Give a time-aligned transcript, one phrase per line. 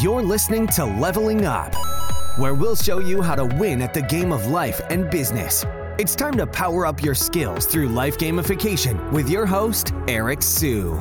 [0.00, 1.74] You're listening to Leveling Up,
[2.38, 5.64] where we'll show you how to win at the game of life and business.
[5.98, 10.98] It's time to power up your skills through life gamification with your host, Eric Siu.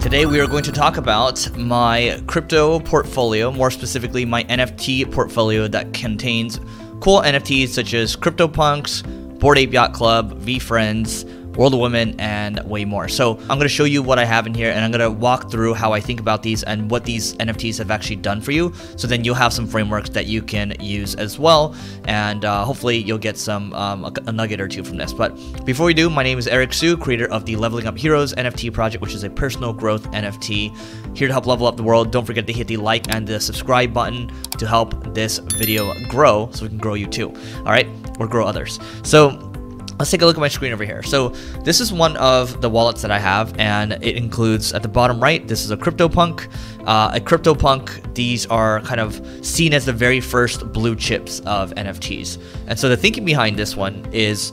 [0.00, 5.68] Today, we are going to talk about my crypto portfolio, more specifically, my NFT portfolio
[5.68, 6.60] that contains
[7.00, 12.84] cool NFTs such as CryptoPunks, Bored Ape Yacht Club, VeeFriends, World of Women, and way
[12.84, 13.08] more.
[13.08, 15.74] So I'm to show you what I have in here, and I'm to walk through
[15.74, 18.72] how I think about these and what these NFTs have actually done for you.
[18.96, 22.98] So then you'll have some frameworks that you can use as well, and uh, hopefully
[22.98, 25.12] you'll get some um, a, nugget or two from this.
[25.12, 25.34] But
[25.64, 28.72] before we do, my name is Eric Siu, creator of the Leveling Up Heroes NFT
[28.72, 30.76] project, which is a personal growth NFT
[31.16, 32.10] here to help level up the world.
[32.10, 36.48] Don't forget to hit the like and the subscribe button to help this video grow,
[36.52, 37.32] so we can grow you too.
[37.58, 38.78] All right, or grow others.
[39.02, 39.52] So
[39.98, 41.02] Let's take a look at my screen over here.
[41.02, 41.30] So
[41.64, 45.20] this is one of the wallets that I have, and it includes at the bottom
[45.20, 46.52] right, this is a CryptoPunk.
[46.86, 51.74] Uh, a CryptoPunk, these are kind of seen as the very first blue chips of
[51.76, 52.38] NFTs.
[52.66, 54.50] And so the thinking behind this one is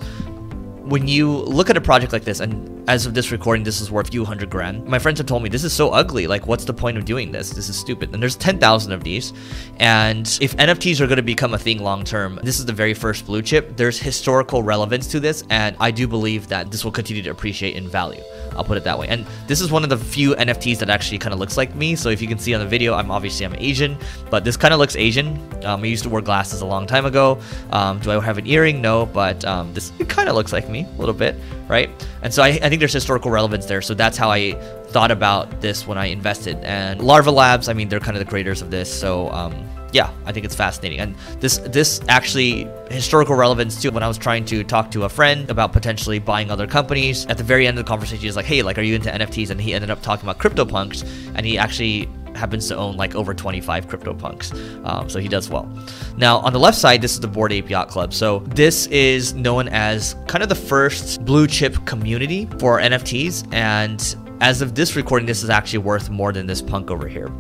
[0.84, 3.90] when you look at a project like this, and as of this recording, this is
[3.90, 4.86] worth a few hundred grand.
[4.86, 6.28] My friends have told me this is so ugly.
[6.28, 7.50] Like, what's the point of doing this?
[7.50, 8.14] This is stupid.
[8.14, 9.32] And there's 10,000 of these.
[9.78, 12.94] And if NFTs are going to become a thing long term, this is the very
[12.94, 13.78] first blue chip.
[13.78, 17.76] There's historical relevance to this, and I do believe that this will continue to appreciate
[17.76, 18.22] in value.
[18.56, 19.08] I'll put it that way.
[19.08, 21.96] And this is one of the few NFTs that actually kind of looks like me.
[21.96, 23.98] So if you can see on the video, I'm obviously I'm Asian,
[24.30, 25.38] but this kind of looks Asian.
[25.66, 27.40] Um, I used to wear glasses a long time ago.
[27.72, 28.82] Um, do I have an earring?
[28.82, 31.36] No, but um, this kind of looks like me a little bit,
[31.68, 31.90] right?
[32.22, 33.82] And so I, I think there's historical relevance there.
[33.82, 34.54] So that's how I
[34.88, 36.58] thought about this when I invested.
[36.64, 38.94] And Larva Labs, I mean, they're kind of the creators of this.
[38.94, 39.54] So um,
[39.94, 41.00] yeah, I think it's fascinating.
[41.00, 43.92] And this this actually historical relevance too.
[43.92, 47.38] When I was trying to talk to a friend about potentially buying other companies, at
[47.38, 49.62] the very end of the conversation, he's like, "Hey, like, are you into NFTs?" And
[49.62, 51.04] he ended up talking about CryptoPunks,
[51.36, 54.86] and he actually happens to own like over 25 CryptoPunks.
[54.88, 55.72] Um, so he does well.
[56.18, 58.14] Now, on the left side, this is the Bored Ape Yacht Club.
[58.14, 63.48] So this is known as kind of the first blue chip community for NFTs.
[63.54, 67.32] And as of this recording, this is actually worth more than this punk over here.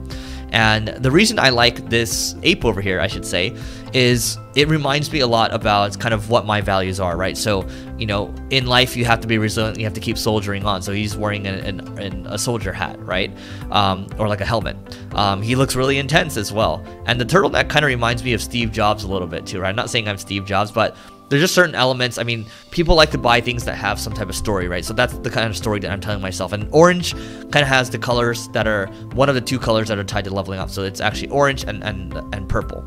[0.53, 3.55] And the reason I like this ape over here, I should say,
[3.91, 7.35] is it reminds me a lot about kind of what my values are, right?
[7.35, 10.63] So, you know, in life you have to be resilient, you have to keep soldiering
[10.63, 10.83] on.
[10.83, 13.35] So he's wearing an, an, a soldier hat, right?
[13.71, 14.77] Um, or like a helmet.
[15.15, 16.85] Um, he looks really intense as well.
[17.07, 19.69] And the turtleneck kind of reminds me of Steve Jobs a little bit too, right?
[19.69, 20.95] I'm not saying I'm Steve Jobs, but
[21.29, 22.17] there's just certain elements.
[22.17, 24.85] I mean, people like to buy things that have some type of story, right?
[24.85, 26.53] So that's the kind of story that I'm telling myself.
[26.53, 29.97] And orange kind of has the colors that are one of the two colors that
[29.97, 30.69] are tied to leveling up.
[30.69, 32.85] So it's actually orange and and and purple.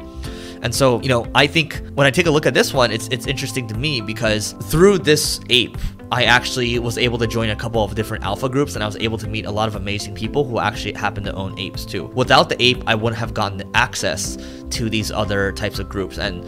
[0.63, 3.09] And so, you know, I think when I take a look at this one, it's
[3.09, 5.77] it's interesting to me because through this ape,
[6.13, 8.97] I actually was able to join a couple of different alpha groups and I was
[8.97, 12.07] able to meet a lot of amazing people who actually happen to own apes too.
[12.15, 14.39] Without the ape, I wouldn't have gotten access
[14.71, 16.45] to these other types of groups and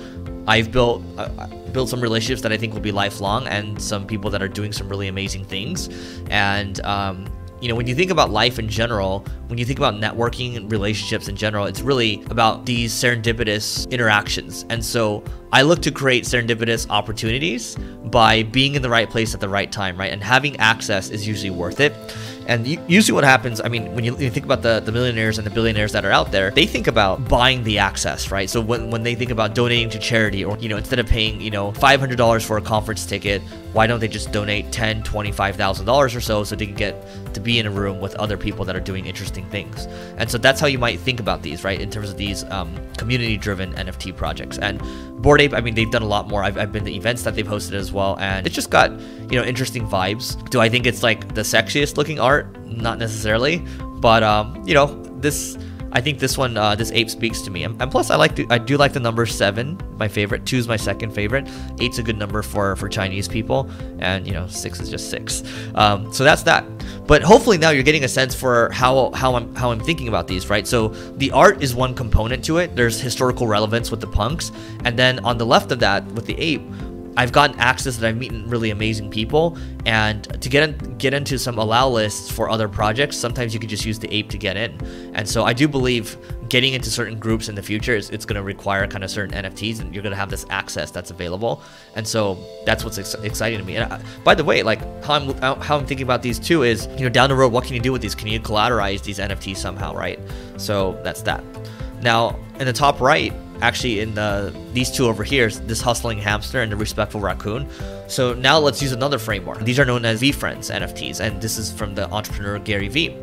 [0.49, 4.31] I've built uh, built some relationships that I think will be lifelong, and some people
[4.31, 5.89] that are doing some really amazing things.
[6.31, 7.29] And um,
[7.61, 10.71] you know, when you think about life in general, when you think about networking and
[10.71, 14.65] relationships in general, it's really about these serendipitous interactions.
[14.71, 19.41] And so I look to create serendipitous opportunities by being in the right place at
[19.41, 20.13] the right time, right?
[20.13, 21.93] And having access is usually worth it.
[22.49, 25.47] And usually, what happens, I mean, when you, you, think about the, the millionaires and
[25.47, 28.49] the billionaires that are out there, they think about buying the access, right?
[28.49, 31.43] So when, when they think about donating to charity, or you know, instead of paying
[31.43, 33.43] you know five hundred dollars for a conference ticket,
[33.75, 36.75] why don't they just donate ten, twenty five thousand dollars or so, so they can
[36.75, 36.97] get
[37.35, 39.85] to be in a room with other people that are doing interesting things?
[40.17, 41.79] And so that's how you might think about these, right?
[41.79, 44.57] In terms of these um, community-driven NFT projects.
[44.57, 44.81] And
[45.21, 46.43] Bored Ape, I mean, they've done a lot more.
[46.43, 49.39] I've, I've been to events that they've hosted as well, and it's just got you
[49.39, 50.49] know interesting vibes.
[50.49, 52.38] Do I think it's like the sexiest looking art?
[52.65, 53.65] Not necessarily,
[54.01, 54.87] but um, you know,
[55.21, 55.57] this
[55.93, 58.37] I think this one, uh, this ape speaks to me, and, and, plus I like
[58.37, 60.45] to, I do like the number seven, my favorite.
[60.45, 61.49] Two is my second favorite.
[61.81, 65.43] Eight's a good number for for Chinese people, and you know, six is just six.
[65.75, 66.65] Um, so that's that.
[67.07, 70.27] But hopefully now you're getting a sense for how how I'm how I'm thinking about
[70.27, 70.67] these, right?
[70.67, 72.77] So the art is one component to it.
[72.77, 74.53] There's historical relevance with the punks,
[74.85, 76.63] and then on the left of that with the ape
[77.19, 81.37] I've gotten access that I've meeting really amazing people, and to get in, get into
[81.37, 84.57] some allow lists for other projects, sometimes you can just use the ape to get
[84.57, 84.81] in.
[85.15, 86.17] And so I do believe
[86.49, 89.35] getting into certain groups in the future is it's going to require kind of certain
[89.35, 91.61] NFTs, and you're going to have this access that's available.
[91.97, 93.79] And so that's what's ex- exciting to me.
[93.79, 96.87] And I, by the way, like how I'm how I'm thinking about these too is
[96.93, 98.15] you know down the road, what can you do with these?
[98.15, 100.21] Can you collateralize these NFTs somehow, right?
[100.57, 101.43] So that's that.
[102.01, 106.63] Now in the top right actually in the these two over here, this hustling hamster
[106.63, 107.69] and the respectful raccoon.
[108.09, 109.61] So now let's use another framework.
[109.61, 113.17] These are known as VeeFriends NFTs, and this is from the entrepreneur Gary Vee.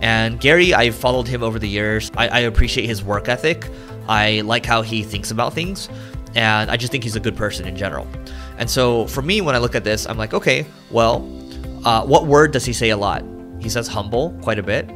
[0.00, 2.10] And Gary, I've followed him over the years.
[2.16, 3.68] I, I appreciate his work ethic.
[4.08, 5.88] I like how he thinks about things,
[6.34, 8.08] and I just think he's a good person in general.
[8.58, 11.18] And so for me, when I look at this, I'm like, okay, well,
[11.84, 13.24] uh, what word does he say a lot?
[13.60, 14.90] He says humble quite a bit.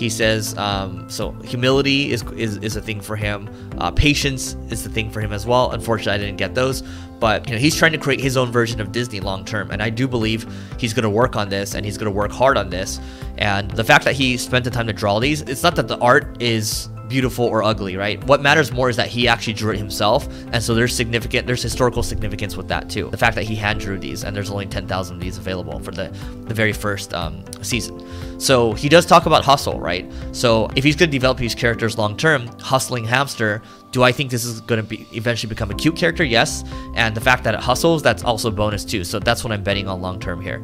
[0.00, 3.50] He says um, so humility is, is is a thing for him.
[3.76, 5.72] Uh, patience is the thing for him as well.
[5.72, 6.82] Unfortunately, I didn't get those,
[7.20, 9.82] but you know he's trying to create his own version of Disney long term, and
[9.82, 12.56] I do believe he's going to work on this, and he's going to work hard
[12.56, 12.98] on this.
[13.36, 15.98] And the fact that he spent the time to draw these, it's not that the
[15.98, 18.22] art is beautiful or ugly, right?
[18.24, 21.62] What matters more is that he actually drew it himself, and so there's significant, there's
[21.62, 23.10] historical significance with that too.
[23.10, 25.90] The fact that he hand drew these, and there's only 10,000 of these available for
[25.90, 26.10] the
[26.50, 28.04] the very first um, season.
[28.40, 30.10] So he does talk about hustle, right?
[30.32, 33.62] So if he's going to develop these characters long term, hustling hamster.
[33.92, 36.22] Do I think this is going to be eventually become a cute character?
[36.22, 36.62] Yes.
[36.94, 39.02] And the fact that it hustles, that's also a bonus too.
[39.02, 40.62] So that's what I'm betting on long term here.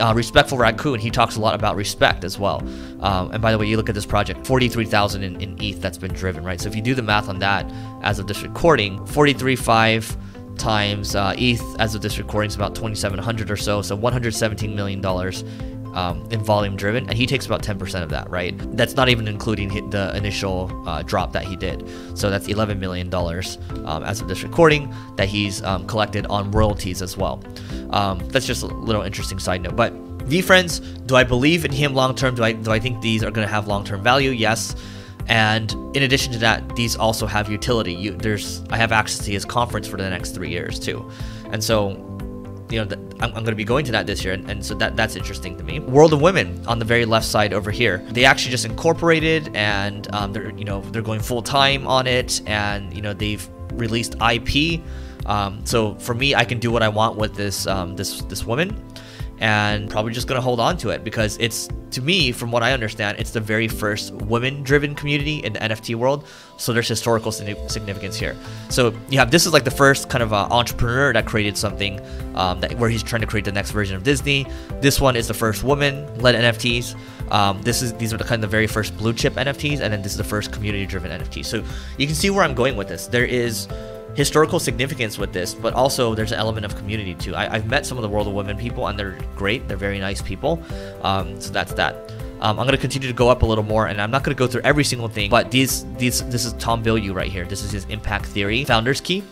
[0.00, 2.60] Uh, Respectful Raccoon, he talks a lot about respect as well.
[3.00, 5.98] Um, and by the way, you look at this project, 43,000 in, in ETH that's
[5.98, 6.60] been driven, right?
[6.60, 7.70] So if you do the math on that
[8.02, 13.50] as of this recording, 43.5 times uh, ETH as of this recording is about 2,700
[13.50, 13.82] or so.
[13.82, 15.42] So 117 million dollars
[15.94, 18.54] um, in volume driven, and he takes about 10% of that, right?
[18.76, 21.88] That's not even including the initial uh, drop that he did.
[22.18, 26.50] So that's 11 million dollars um, as of this recording that he's um, collected on
[26.50, 27.42] royalties as well.
[27.90, 29.92] Um, that's just a little interesting side note, but.
[30.28, 32.34] VeeFriends, do I believe in him long term?
[32.34, 34.28] Do I do I think these are going to have long term value?
[34.28, 34.76] Yes.
[35.26, 37.94] And in addition to that, these also have utility.
[37.94, 41.10] You, there's I have access to his conference for the next three years too,
[41.50, 41.94] and so
[42.70, 44.74] you know, I'm, I'm going to be going to that this year, and, and, so
[44.74, 45.80] that that's interesting to me.
[45.80, 50.12] World of Women on the very left side over here, they actually just incorporated, and
[50.14, 54.16] um, they're you know they're going full time on it, and you know they've released
[54.20, 54.80] IP.
[55.26, 58.44] Um, so for me, I can do what I want with this um, this this
[58.44, 58.76] woman
[59.40, 62.72] and probably just gonna hold on to it because it's to me from what i
[62.72, 66.26] understand it's the very first women driven community in the nft world.
[66.56, 68.36] So there's historical significance here.
[68.68, 72.00] So you have this is like the first kind of uh, entrepreneur that created something
[72.34, 74.46] um, that, where he's trying to create the next version of disney.
[74.80, 76.96] This one is the first woman led nfts
[77.30, 79.92] um, this is these are the kind of the very first blue chip nfts and
[79.92, 81.62] then this is the first community driven nft so
[81.96, 83.06] you can see where i'm going with this.
[83.06, 83.68] There is
[84.18, 87.36] historical significance with this, but also there's an element of community too.
[87.36, 89.68] I, have met some of the World of Women people, and they're great.
[89.68, 90.60] They're very nice people.
[91.04, 91.94] Um, so that's that.
[92.40, 94.48] Um, I'm gonna continue to go up a little more, and I'm not gonna go
[94.48, 95.30] through every single thing.
[95.30, 97.44] But these, these, this is Tom Bilyeu right here.
[97.44, 99.22] This is his impact theory, founder's key,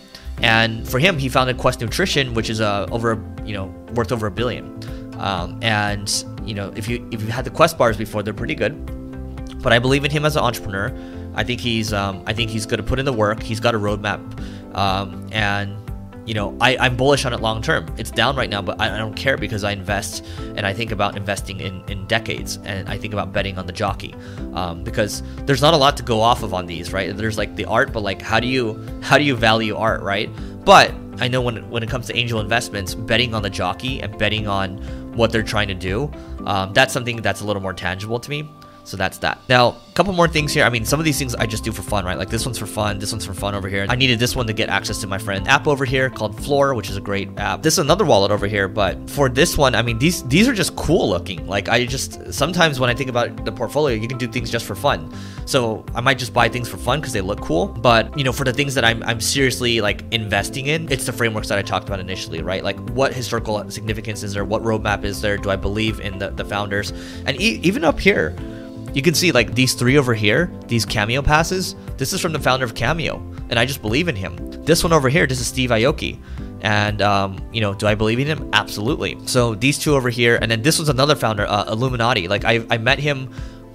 [0.41, 4.29] and for him, he founded Quest Nutrition, which is uh, over, you know, worth over
[4.29, 4.65] a billion.
[5.19, 8.55] Um, and you know, if you if you had the Quest bars before, they're pretty
[8.55, 8.75] good.
[9.65, 10.97] But I believe in him as an entrepreneur.
[11.35, 13.43] I think he's um, I think he's gonna put in the work.
[13.43, 14.21] He's got a roadmap
[14.77, 15.77] um, and
[16.27, 17.87] you know, I, I'm bullish on it long term.
[17.97, 20.25] It's down right now, but I, I, don't care because I invest
[20.57, 23.73] and I think about investing in, in decades and I think about betting on the
[23.73, 24.13] jockey.
[24.53, 27.17] Um, because there's not a lot to go off of on these, right?
[27.17, 30.29] There's like the art, but like how do you how do you value art, right?
[30.65, 34.19] But I know when when it comes to angel investments, betting on the jockey and
[34.19, 34.79] betting on
[35.17, 36.11] what they're trying to do,
[36.45, 38.51] um, that's something that's a little more tangible to me.
[38.87, 39.41] So that's that.
[39.49, 40.63] Now, a couple more things here.
[40.63, 42.17] I mean, some of these things I just do for fun, right?
[42.17, 43.85] Like this one's for fun, this one's for fun over here.
[43.89, 46.73] I needed this one to get access to my friend app over here called Floor,
[46.73, 47.63] which is a great app.
[47.63, 50.55] This is another wallet over here, but for this one, I mean, these these are
[50.55, 51.49] just cool looking.
[51.49, 54.67] Like I just sometimes when I think about the portfolio, you can do things just
[54.67, 55.13] for fun.
[55.47, 57.67] So I might just buy things for fun because they look cool.
[57.67, 61.13] But you know, for the things that I'm I'm seriously like investing in, it's the
[61.13, 62.63] frameworks that I talked about initially, right?
[62.63, 64.45] Like what historical significance is there?
[64.45, 65.39] What roadmap is there?
[65.39, 66.93] Do I believe in the, the founders?
[67.27, 68.37] And e even up here,
[68.97, 72.41] you can see like these three over here, these Cameo passes, this is from the
[72.41, 73.19] founder of Cameo,
[73.51, 74.37] and I just believe in him.
[74.65, 76.19] This one over here, this is Steve Aoki.
[76.63, 78.49] And, um, you know, do I believe in him?
[78.55, 79.19] Absolutely.
[79.27, 82.27] So these two over here, and then this was another founder, uh, Illuminati.
[82.27, 83.31] Like I, I met him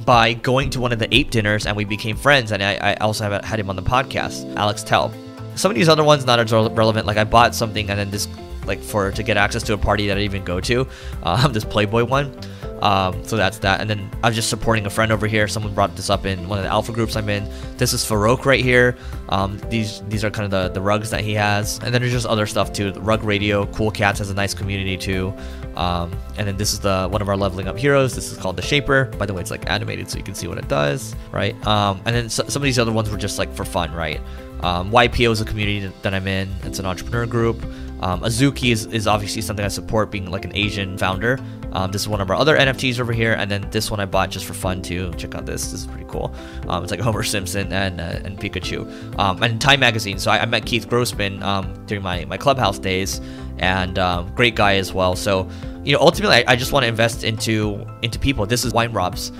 [0.05, 2.51] by going to one of the ape dinners and we became friends.
[2.51, 5.13] And I, I also have, had him on the podcast, Alex Tell.
[5.53, 7.05] Some of these other ones not as relevant.
[7.05, 8.27] Like I bought something and then this,
[8.65, 10.87] like for to get access to a party that I didn't even go to,
[11.23, 12.35] um, this Playboy one.
[12.81, 13.81] Um, so that's that.
[13.81, 15.47] And then I'm just supporting a friend over here.
[15.47, 17.47] Someone brought this up in one of the alpha groups I'm in.
[17.77, 18.97] This is Farokh right here.
[19.29, 21.79] Um, these these are kind of the, the rugs that he has.
[21.79, 22.91] And then there's just other stuff too.
[22.91, 25.33] The rug radio, Cool Cats has a nice community too.
[25.75, 28.15] Um, and then this is the one of our leveling up heroes.
[28.15, 29.05] This is called the Shaper.
[29.05, 31.55] By the way, it's like animated so you can see what it does, right?
[31.65, 34.19] Um, and then so, some of these other ones were just like for fun, right?
[34.61, 36.53] Um, YPO is a community that I'm in.
[36.63, 37.63] It's an entrepreneur group.
[38.01, 41.39] Um, Azuki is, is obviously something I support, being like an Asian founder.
[41.73, 44.05] Um, this is one of our other NFTs over here, and then this one I
[44.05, 45.11] bought just for fun too.
[45.17, 46.33] Check out this; this is pretty cool.
[46.67, 50.19] Um, it's like Homer Simpson and uh, and Pikachu, um, and Time Magazine.
[50.19, 53.21] So I, I met Keith Grossman um, during my my clubhouse days,
[53.59, 55.15] and um, great guy as well.
[55.15, 55.49] So
[55.83, 58.45] you know, ultimately, I, I just want to invest into into people.
[58.45, 59.31] This is Wine Rob's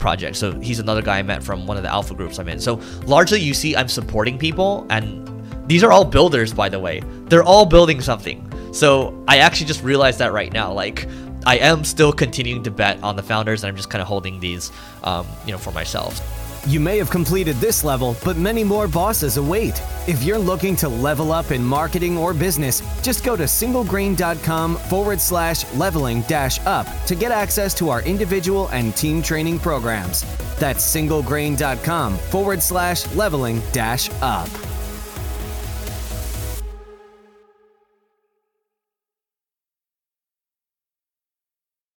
[0.00, 0.34] project.
[0.36, 2.58] So he's another guy I met from one of the alpha groups I'm in.
[2.58, 5.28] So largely, you see, I'm supporting people, and
[5.68, 7.02] these are all builders, by the way.
[7.26, 8.46] They're all building something.
[8.72, 10.72] So I actually just realized that right now.
[10.72, 11.06] Like,
[11.46, 14.40] I am still continuing to bet on the founders, and I'm just kind of holding
[14.40, 14.70] these,
[15.04, 16.20] um, you know, for myself.
[16.66, 19.82] You may have completed this level, but many more bosses await.
[20.06, 25.20] If you're looking to level up in marketing or business, just go to singlegrain.com forward
[25.20, 30.22] slash leveling dash up to get access to our individual and team training programs.
[30.58, 34.50] That's singlegrain.com forward slash leveling dash up.